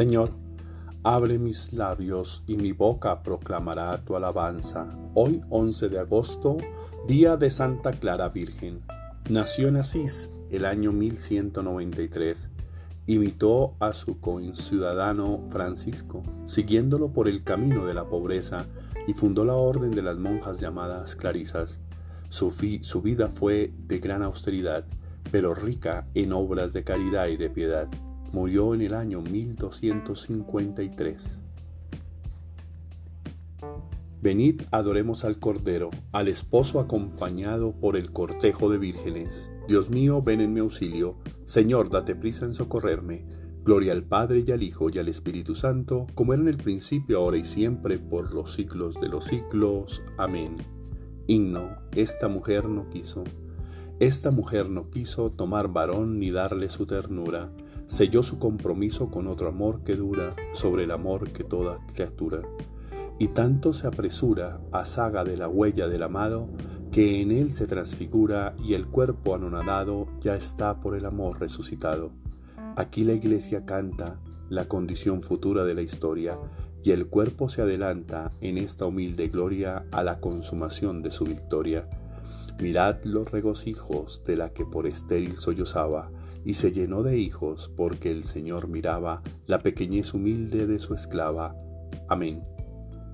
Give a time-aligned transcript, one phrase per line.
[0.00, 0.30] Señor,
[1.02, 4.96] abre mis labios y mi boca proclamará tu alabanza.
[5.12, 6.56] Hoy 11 de agosto,
[7.06, 8.80] día de Santa Clara Virgen.
[9.28, 12.48] Nació en Asís el año 1193.
[13.08, 18.64] Imitó a su coinciudadano Francisco, siguiéndolo por el camino de la pobreza,
[19.06, 21.78] y fundó la orden de las monjas llamadas clarisas.
[22.30, 24.86] Su vida fue de gran austeridad,
[25.30, 27.86] pero rica en obras de caridad y de piedad.
[28.32, 31.38] Murió en el año 1253.
[34.22, 39.50] Venid, adoremos al Cordero, al esposo acompañado por el cortejo de vírgenes.
[39.66, 41.16] Dios mío, ven en mi auxilio.
[41.44, 43.26] Señor, date prisa en socorrerme.
[43.64, 47.18] Gloria al Padre y al Hijo y al Espíritu Santo, como era en el principio,
[47.18, 50.02] ahora y siempre, por los siglos de los siglos.
[50.18, 50.58] Amén.
[51.26, 53.24] Himno, esta mujer no quiso.
[53.98, 57.50] Esta mujer no quiso tomar varón ni darle su ternura
[57.90, 62.40] selló su compromiso con otro amor que dura sobre el amor que toda criatura.
[63.18, 66.48] Y tanto se apresura a saga de la huella del amado,
[66.92, 72.12] que en él se transfigura y el cuerpo anonadado ya está por el amor resucitado.
[72.76, 76.38] Aquí la iglesia canta la condición futura de la historia,
[76.84, 81.88] y el cuerpo se adelanta en esta humilde gloria a la consumación de su victoria.
[82.60, 86.10] Mirad los regocijos de la que por estéril sollozaba,
[86.44, 91.54] y se llenó de hijos porque el Señor miraba la pequeñez humilde de su esclava.
[92.08, 92.44] Amén.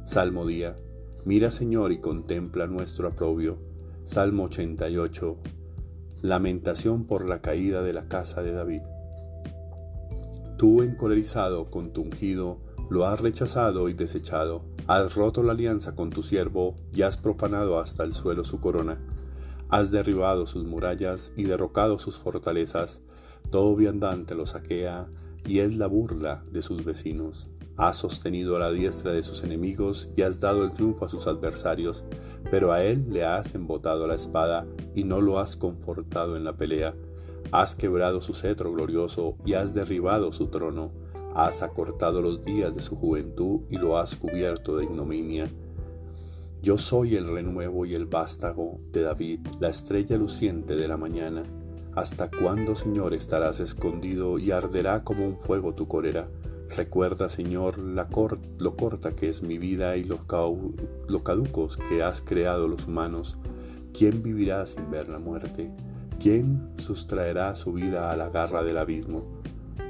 [0.04, 0.76] Salmo día.
[1.24, 3.58] Mira Señor y contempla nuestro aprobio.
[4.04, 5.36] Salmo 88.
[6.22, 8.82] Lamentación por la caída de la casa de David.
[10.56, 16.10] Tú encolerizado con tu ungido, lo has rechazado y desechado, has roto la alianza con
[16.10, 18.98] tu siervo y has profanado hasta el suelo su corona.
[19.68, 23.02] Has derribado sus murallas y derrocado sus fortalezas,
[23.50, 25.08] todo viandante lo saquea
[25.46, 27.48] y es la burla de sus vecinos.
[27.76, 31.26] Has sostenido a la diestra de sus enemigos y has dado el triunfo a sus
[31.26, 32.04] adversarios,
[32.50, 36.56] pero a él le has embotado la espada y no lo has confortado en la
[36.56, 36.94] pelea.
[37.52, 40.90] Has quebrado su cetro glorioso y has derribado su trono.
[41.34, 45.50] Has acortado los días de su juventud y lo has cubierto de ignominia.
[46.62, 51.44] Yo soy el renuevo y el vástago de David, la estrella luciente de la mañana.
[51.96, 56.28] ¿Hasta cuándo, Señor, estarás escondido y arderá como un fuego tu cólera?
[56.76, 60.20] Recuerda, Señor, lo corta que es mi vida y los,
[61.08, 63.38] lo caducos que has creado los humanos.
[63.94, 65.74] ¿Quién vivirá sin ver la muerte?
[66.20, 69.40] ¿Quién sustraerá su vida a la garra del abismo?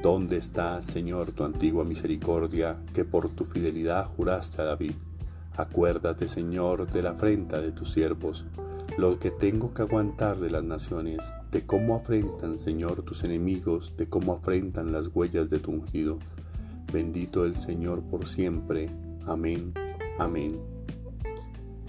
[0.01, 4.95] ¿Dónde está, Señor, tu antigua misericordia que por tu fidelidad juraste a David?
[5.57, 8.45] Acuérdate, Señor, de la afrenta de tus siervos
[8.97, 11.19] lo que tengo que aguantar de las naciones,
[11.51, 16.19] de cómo afrentan, Señor, tus enemigos, de cómo afrentan las huellas de tu ungido.
[16.91, 18.89] Bendito el Señor por siempre.
[19.27, 19.75] Amén.
[20.19, 20.59] Amén.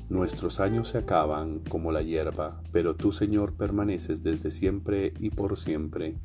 [0.09, 5.57] Nuestros años se acaban como la hierba, pero tú, Señor, permaneces desde siempre y por
[5.57, 6.17] siempre.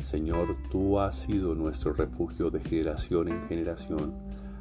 [0.00, 4.14] Señor, tú has sido nuestro refugio de generación en generación.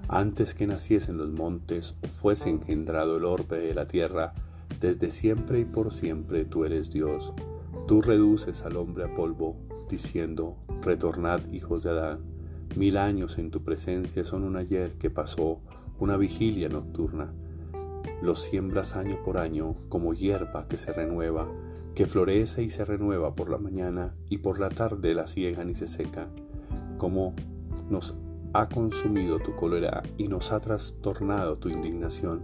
[0.07, 4.33] Antes que naciesen los montes o fuese engendrado el orbe de la tierra,
[4.85, 7.33] desde siempre y por siempre tú eres Dios.
[7.87, 9.57] Tú reduces al hombre a polvo,
[9.89, 12.19] diciendo, retornad hijos de Adán.
[12.75, 15.61] Mil años en tu presencia son un ayer que pasó,
[15.97, 17.33] una vigilia nocturna.
[18.21, 21.47] Los siembras año por año como hierba que se renueva,
[21.95, 25.73] que florece y se renueva por la mañana y por la tarde la ciegan y
[25.73, 26.29] se seca.
[26.99, 27.33] Como
[27.89, 28.13] nos
[28.53, 32.43] ha consumido tu cólera y nos ha trastornado tu indignación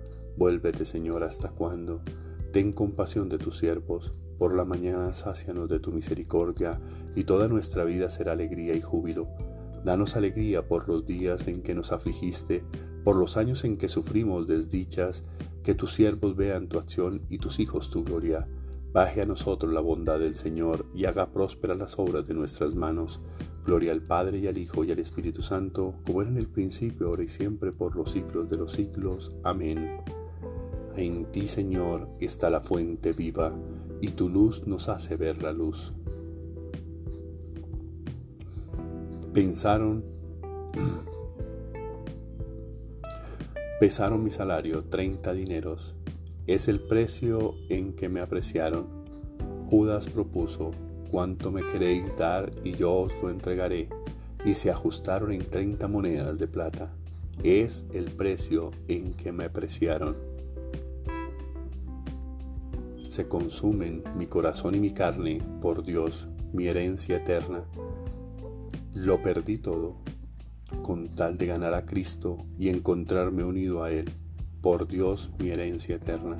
[0.37, 2.01] Vuélvete, Señor, hasta cuándo.
[2.51, 4.11] Ten compasión de tus siervos.
[4.37, 6.81] Por la mañana sácianos de tu misericordia,
[7.15, 9.27] y toda nuestra vida será alegría y júbilo.
[9.83, 12.63] Danos alegría por los días en que nos afligiste,
[13.03, 15.23] por los años en que sufrimos desdichas,
[15.63, 18.47] que tus siervos vean tu acción y tus hijos tu gloria.
[18.93, 23.21] Baje a nosotros la bondad del Señor y haga prósperas las obras de nuestras manos.
[23.65, 27.07] Gloria al Padre y al Hijo y al Espíritu Santo, como era en el principio,
[27.07, 29.31] ahora y siempre, por los siglos de los siglos.
[29.43, 30.01] Amén.
[30.97, 33.53] En ti, Señor, está la fuente viva,
[34.01, 35.93] y tu luz nos hace ver la luz.
[39.33, 40.03] Pensaron,
[43.79, 45.95] pesaron mi salario, 30 dineros.
[46.47, 48.87] Es el precio en que me apreciaron.
[49.69, 50.71] Judas propuso,
[51.09, 53.87] ¿cuánto me queréis dar y yo os lo entregaré?
[54.43, 56.93] Y se ajustaron en 30 monedas de plata.
[57.43, 60.30] Es el precio en que me apreciaron.
[63.11, 67.65] Se consumen mi corazón y mi carne por Dios, mi herencia eterna.
[68.93, 69.97] Lo perdí todo
[70.81, 74.09] con tal de ganar a Cristo y encontrarme unido a Él.
[74.61, 76.37] Por Dios, mi herencia eterna.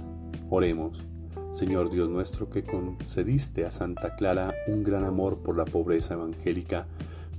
[0.50, 1.04] Oremos.
[1.52, 6.88] Señor Dios nuestro, que concediste a Santa Clara un gran amor por la pobreza evangélica,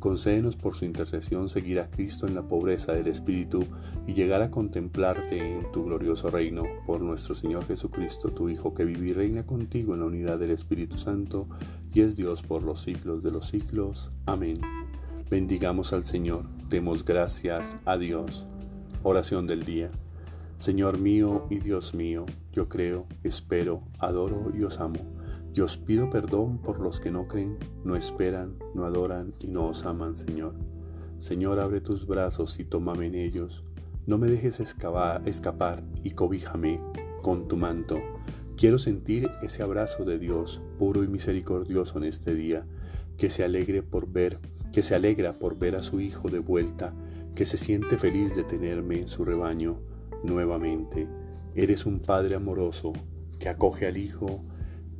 [0.02, 3.66] concédenos por su intercesión seguir a Cristo en la pobreza del Espíritu
[4.04, 8.84] y llegar a contemplarte en tu glorioso reino, por nuestro Señor Jesucristo, tu Hijo, que
[8.84, 11.46] vive y reina contigo en la unidad del Espíritu Santo,
[11.94, 14.10] y es Dios por los siglos de los siglos.
[14.26, 14.60] Amén.
[15.30, 18.44] Bendigamos al Señor, demos gracias a Dios.
[19.04, 19.92] Oración del día.
[20.56, 25.21] Señor mío y Dios mío, yo creo, espero, adoro y os amo.
[25.54, 29.68] Y os pido perdón por los que no creen, no esperan, no adoran y no
[29.68, 30.54] os aman, Señor.
[31.18, 33.64] Señor, abre tus brazos y tómame en ellos.
[34.06, 36.80] No me dejes escapar, escapar y cobíjame
[37.22, 38.00] con tu manto.
[38.56, 42.66] Quiero sentir ese abrazo de Dios, puro y misericordioso en este día,
[43.16, 44.40] que se alegre por ver
[44.72, 46.94] que se alegra por ver a su hijo de vuelta,
[47.36, 49.78] que se siente feliz de tenerme en su rebaño
[50.24, 51.06] nuevamente.
[51.54, 52.94] Eres un Padre amoroso,
[53.38, 54.42] que acoge al Hijo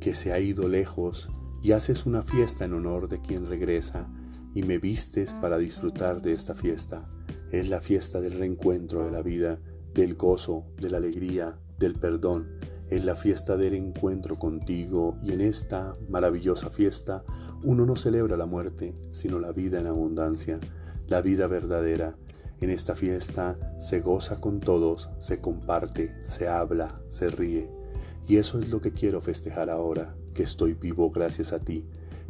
[0.03, 4.09] que se ha ido lejos y haces una fiesta en honor de quien regresa
[4.53, 7.09] y me vistes para disfrutar de esta fiesta.
[7.53, 9.61] Es la fiesta del reencuentro de la vida,
[9.93, 12.49] del gozo, de la alegría, del perdón.
[12.89, 17.23] Es la fiesta del encuentro contigo y en esta maravillosa fiesta
[17.63, 20.59] uno no celebra la muerte, sino la vida en abundancia,
[21.07, 22.17] la vida verdadera.
[22.59, 27.82] En esta fiesta se goza con todos, se comparte, se habla, se ríe.
[28.27, 31.85] Y eso es lo que quiero festejar ahora, que estoy vivo gracias a ti,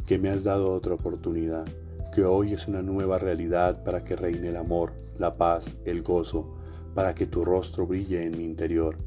[0.06, 1.66] que me has dado otra oportunidad,
[2.12, 6.56] que hoy es una nueva realidad para que reine el amor, la paz, el gozo,
[6.94, 8.98] para que tu rostro brille en mi interior,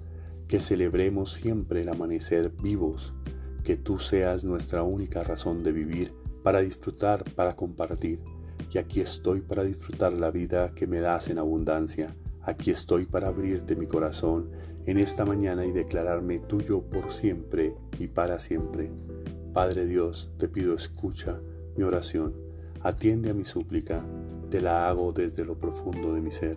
[0.47, 3.13] que celebremos siempre el amanecer vivos,
[3.63, 8.21] que tú seas nuestra única razón de vivir, para disfrutar, para compartir.
[8.71, 12.15] Y aquí estoy para disfrutar la vida que me das en abundancia.
[12.41, 14.49] Aquí estoy para abrirte mi corazón
[14.87, 18.89] en esta mañana y declararme tuyo por siempre y para siempre.
[19.53, 21.41] Padre Dios, te pido escucha
[21.75, 22.33] mi oración,
[22.81, 24.05] atiende a mi súplica,
[24.49, 26.55] te la hago desde lo profundo de mi ser.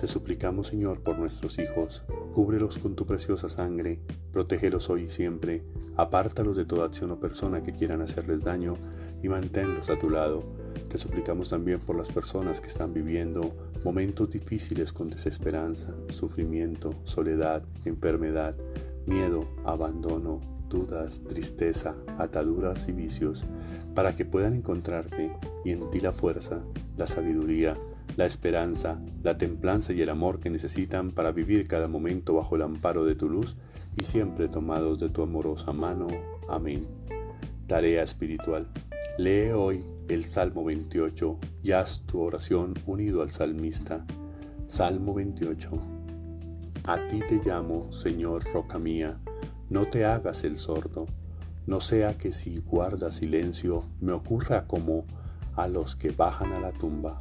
[0.00, 2.02] Te suplicamos, Señor, por nuestros hijos,
[2.34, 4.00] cúbrelos con tu preciosa sangre,
[4.32, 5.62] protégelos hoy y siempre,
[5.96, 8.78] apártalos de toda acción o persona que quieran hacerles daño
[9.22, 10.42] y manténlos a tu lado.
[10.88, 13.54] Te suplicamos también por las personas que están viviendo
[13.84, 18.54] momentos difíciles con desesperanza, sufrimiento, soledad, enfermedad,
[19.06, 23.44] miedo, abandono, dudas, tristeza, ataduras y vicios,
[23.94, 25.32] para que puedan encontrarte
[25.64, 26.60] y en ti la fuerza,
[26.96, 27.76] la sabiduría,
[28.16, 32.62] la esperanza, la templanza y el amor que necesitan para vivir cada momento bajo el
[32.62, 33.56] amparo de tu luz
[33.96, 36.08] y siempre tomados de tu amorosa mano.
[36.48, 36.86] Amén.
[37.66, 38.68] Tarea espiritual.
[39.22, 44.06] Lee hoy el Salmo 28 y haz tu oración unido al salmista.
[44.66, 45.68] Salmo 28.
[46.84, 49.20] A ti te llamo, Señor, roca mía,
[49.68, 51.06] no te hagas el sordo,
[51.66, 55.04] no sea que si guarda silencio me ocurra como
[55.54, 57.20] a los que bajan a la tumba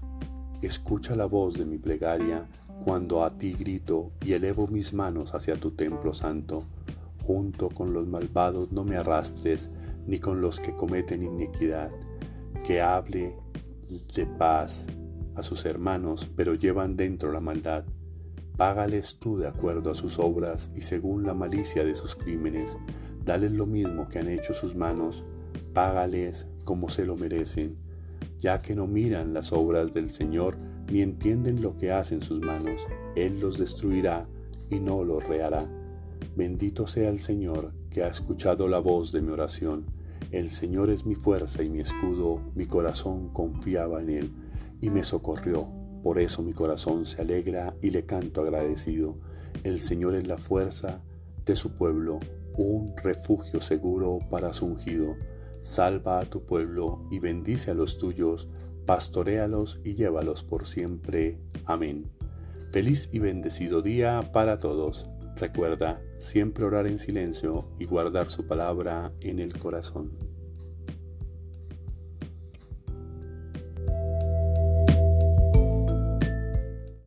[0.61, 2.47] Escucha la voz de mi plegaria
[2.85, 6.63] cuando a ti grito y elevo mis manos hacia tu templo santo.
[7.27, 9.69] Junto con los malvados no me arrastres,
[10.09, 11.91] ni con los que cometen iniquidad.
[12.65, 13.35] Que hable
[14.13, 14.87] de paz
[15.35, 17.85] a sus hermanos, pero llevan dentro la maldad.
[18.57, 22.77] Págales tú de acuerdo a sus obras y según la malicia de sus crímenes.
[23.23, 25.23] Dales lo mismo que han hecho sus manos.
[25.73, 27.77] Págales como se lo merecen
[28.39, 30.57] ya que no miran las obras del Señor
[30.89, 32.81] ni entienden lo que hacen sus manos.
[33.15, 34.27] Él los destruirá
[34.69, 35.67] y no los rehará.
[36.35, 39.85] Bendito sea el Señor que ha escuchado la voz de mi oración.
[40.31, 44.31] El Señor es mi fuerza y mi escudo, mi corazón confiaba en Él
[44.81, 45.67] y me socorrió.
[46.03, 49.17] Por eso mi corazón se alegra y le canto agradecido.
[49.63, 51.01] El Señor es la fuerza
[51.45, 52.19] de su pueblo,
[52.57, 55.15] un refugio seguro para su ungido.
[55.61, 58.47] Salva a tu pueblo y bendice a los tuyos,
[58.85, 61.39] pastoréalos y llévalos por siempre.
[61.65, 62.09] Amén.
[62.71, 65.09] Feliz y bendecido día para todos.
[65.39, 70.28] Recuerda siempre orar en silencio y guardar su palabra en el corazón.